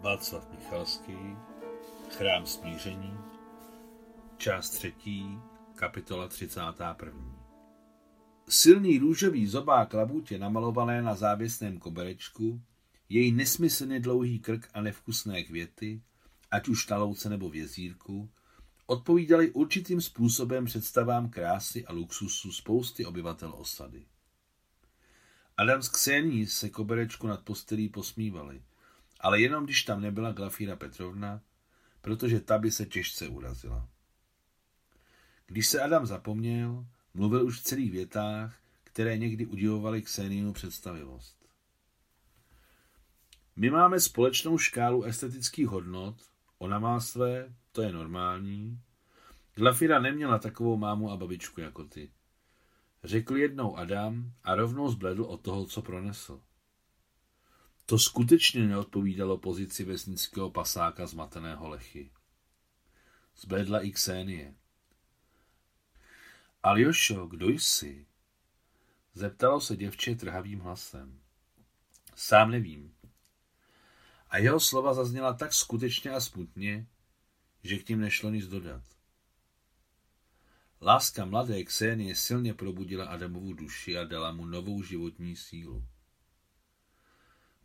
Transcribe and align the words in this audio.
Václav 0.00 0.50
Michalský, 0.52 1.36
Chrám 2.10 2.46
smíření, 2.46 3.18
část 4.36 4.70
třetí, 4.70 5.38
kapitola 5.74 6.28
31. 6.28 7.12
Silný 8.48 8.98
růžový 8.98 9.46
zobák 9.46 9.94
labutě 9.94 10.38
namalované 10.38 11.02
na 11.02 11.14
závěsném 11.14 11.78
koberečku, 11.78 12.62
její 13.08 13.32
nesmyslně 13.32 14.00
dlouhý 14.00 14.38
krk 14.38 14.68
a 14.74 14.80
nevkusné 14.80 15.42
květy, 15.42 16.02
ať 16.50 16.68
už 16.68 16.88
na 16.88 16.96
louce 16.96 17.28
nebo 17.28 17.50
v 17.50 17.54
jezírku, 17.54 18.30
odpovídaly 18.86 19.50
určitým 19.50 20.00
způsobem 20.00 20.64
představám 20.64 21.30
krásy 21.30 21.86
a 21.86 21.92
luxusu 21.92 22.52
spousty 22.52 23.06
obyvatel 23.06 23.54
osady. 23.56 24.06
Adam 25.56 25.82
s 25.82 25.88
Ksení 25.88 26.46
se 26.46 26.70
koberečku 26.70 27.26
nad 27.26 27.40
postelí 27.42 27.88
posmívali– 27.88 28.62
ale 29.26 29.40
jenom 29.40 29.64
když 29.64 29.82
tam 29.82 30.00
nebyla 30.00 30.32
Glafíra 30.32 30.76
Petrovna, 30.76 31.40
protože 32.00 32.40
ta 32.40 32.58
by 32.58 32.70
se 32.70 32.86
těžce 32.86 33.28
urazila. 33.28 33.88
Když 35.46 35.66
se 35.66 35.80
Adam 35.80 36.06
zapomněl, 36.06 36.86
mluvil 37.14 37.46
už 37.46 37.60
v 37.60 37.62
celých 37.62 37.90
větách, 37.90 38.58
které 38.84 39.18
někdy 39.18 39.46
udivovaly 39.46 40.02
Kseniinu 40.02 40.52
představivost. 40.52 41.36
My 43.56 43.70
máme 43.70 44.00
společnou 44.00 44.58
škálu 44.58 45.02
estetických 45.02 45.66
hodnot, 45.66 46.16
ona 46.58 46.78
má 46.78 47.00
své, 47.00 47.54
to 47.72 47.82
je 47.82 47.92
normální. 47.92 48.80
Glafira 49.54 49.98
neměla 49.98 50.38
takovou 50.38 50.76
mámu 50.76 51.10
a 51.10 51.16
babičku 51.16 51.60
jako 51.60 51.84
ty. 51.84 52.10
Řekl 53.04 53.36
jednou 53.36 53.76
Adam 53.76 54.32
a 54.44 54.54
rovnou 54.54 54.90
zbledl 54.90 55.22
od 55.22 55.40
toho, 55.40 55.66
co 55.66 55.82
pronesl. 55.82 56.40
To 57.86 57.98
skutečně 57.98 58.66
neodpovídalo 58.66 59.38
pozici 59.38 59.84
vesnického 59.84 60.50
pasáka 60.50 61.06
zmateného 61.06 61.68
lechy. 61.68 62.10
Zbledla 63.36 63.80
i 63.80 63.90
Ksenie. 63.90 64.54
Aljošo, 66.62 67.26
kdo 67.26 67.48
jsi? 67.48 68.06
Zeptalo 69.14 69.60
se 69.60 69.76
děvče 69.76 70.14
trhavým 70.14 70.60
hlasem. 70.60 71.20
Sám 72.14 72.50
nevím. 72.50 72.94
A 74.28 74.38
jeho 74.38 74.60
slova 74.60 74.94
zazněla 74.94 75.32
tak 75.32 75.52
skutečně 75.52 76.10
a 76.10 76.20
smutně, 76.20 76.86
že 77.62 77.78
k 77.78 77.88
ním 77.88 78.00
nešlo 78.00 78.30
nic 78.30 78.48
dodat. 78.48 78.82
Láska 80.80 81.24
mladé 81.24 81.64
Ksenie 81.64 82.14
silně 82.14 82.54
probudila 82.54 83.06
Adamovu 83.06 83.52
duši 83.52 83.98
a 83.98 84.04
dala 84.04 84.32
mu 84.32 84.46
novou 84.46 84.82
životní 84.82 85.36
sílu. 85.36 85.84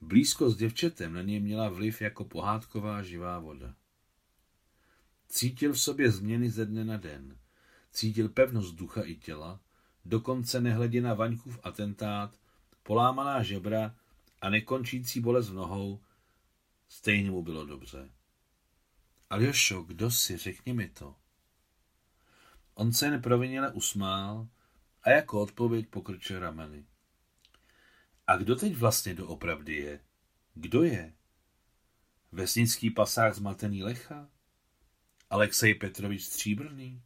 Blízko 0.02 0.50
s 0.50 0.58
děvčetem 0.58 1.14
na 1.14 1.22
něj 1.22 1.40
měla 1.40 1.70
vliv 1.70 2.02
jako 2.02 2.26
pohádková 2.26 3.04
živá 3.04 3.40
voda. 3.40 3.76
Cítil 5.28 5.74
v 5.74 5.82
sobě 5.82 6.12
změny 6.12 6.50
ze 6.50 6.66
dne 6.66 6.86
na 6.86 6.98
den. 6.98 7.38
Cítil 7.92 8.30
pevnost 8.30 8.76
ducha 8.76 9.02
i 9.02 9.16
těla, 9.16 9.60
dokonce 10.06 10.62
nehledě 10.62 11.02
na 11.02 11.14
Vaňkův 11.14 11.60
atentát, 11.64 12.40
polámaná 12.84 13.44
žebra 13.44 13.96
a 14.42 14.50
nekončící 14.50 15.20
bolest 15.20 15.50
v 15.50 15.54
nohou, 15.54 16.02
stejně 16.90 17.32
mu 17.32 17.44
bylo 17.44 17.66
dobře. 17.66 18.10
Aljošo, 19.30 19.82
kdo 19.82 20.12
si, 20.12 20.38
řekni 20.38 20.74
mi 20.74 20.90
to. 20.90 21.16
On 22.74 22.94
se 22.94 23.12
neproviněle 23.12 23.72
usmál 23.72 24.48
a 25.04 25.10
jako 25.10 25.42
odpověď 25.42 25.88
pokrčil 25.88 26.40
rameny. 26.40 26.86
A 28.32 28.38
kdo 28.38 28.56
teď 28.56 28.76
vlastně 28.76 29.14
doopravdy 29.14 29.76
je? 29.76 30.00
Kdo 30.54 30.84
je? 30.84 31.14
Vesnický 32.32 32.90
pasák 32.90 33.36
zmatený 33.36 33.84
Lecha? 33.84 34.30
Alexej 35.30 35.76
Petrovič 35.76 36.24
Stříbrný? 36.24 37.04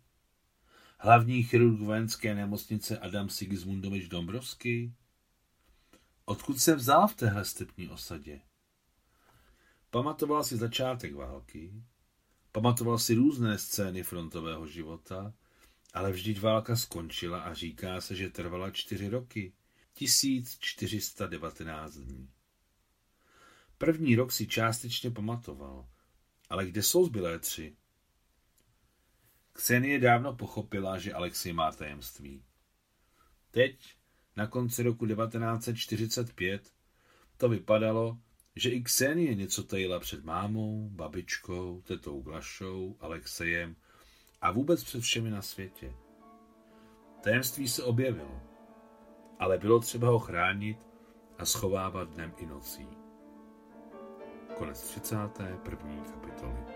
Hlavní 0.99 1.43
chirurg 1.43 1.79
vojenské 1.79 2.35
nemocnice 2.35 2.99
Adam 2.99 3.29
Sigismundovič 3.29 4.07
Dombrovský? 4.07 4.95
Odkud 6.25 6.59
se 6.59 6.75
vzal 6.75 7.07
v 7.07 7.15
téhle 7.15 7.45
stepní 7.45 7.89
osadě? 7.89 8.41
Pamatoval 9.89 10.43
si 10.43 10.57
začátek 10.57 11.15
války, 11.15 11.83
pamatoval 12.51 12.99
si 12.99 13.13
různé 13.13 13.57
scény 13.57 14.03
frontového 14.03 14.67
života, 14.67 15.33
ale 15.93 16.11
vždyť 16.11 16.39
válka 16.39 16.75
skončila 16.75 17.39
a 17.39 17.53
říká 17.53 18.01
se, 18.01 18.15
že 18.15 18.29
trvala 18.29 18.71
čtyři 18.71 19.09
roky. 19.09 19.53
1419 19.95 21.93
dní. 21.93 22.29
První 23.77 24.15
rok 24.15 24.31
si 24.31 24.47
částečně 24.47 25.11
pamatoval, 25.11 25.89
ale 26.49 26.65
kde 26.65 26.83
jsou 26.83 27.05
zbylé 27.05 27.39
tři? 27.39 27.75
Ksenie 29.53 29.99
dávno 29.99 30.35
pochopila, 30.35 30.97
že 30.97 31.13
Alexej 31.13 31.53
má 31.53 31.71
tajemství. 31.71 32.43
Teď, 33.51 33.95
na 34.35 34.47
konci 34.47 34.83
roku 34.83 35.07
1945, 35.07 36.73
to 37.37 37.49
vypadalo, 37.49 38.19
že 38.55 38.69
i 38.69 38.83
Ksenie 38.83 39.35
něco 39.35 39.63
tajila 39.63 39.99
před 39.99 40.23
mámou, 40.23 40.89
babičkou, 40.89 41.81
tetou 41.81 42.21
Glašou, 42.21 42.97
Alexejem 42.99 43.75
a 44.41 44.51
vůbec 44.51 44.83
před 44.83 45.01
všemi 45.01 45.29
na 45.29 45.41
světě. 45.41 45.93
Tajemství 47.23 47.67
se 47.67 47.83
objevilo 47.83 48.54
ale 49.39 49.57
bylo 49.57 49.79
třeba 49.79 50.07
ho 50.07 50.19
chránit 50.19 50.87
a 51.37 51.45
schovávat 51.45 52.09
dnem 52.09 52.33
i 52.37 52.45
nocí. 52.45 52.87
Konec 54.57 54.81
31. 54.81 56.03
kapitoly. 56.11 56.74